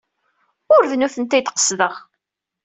[0.75, 1.95] Ur d nitenti ay d-qesdeɣ.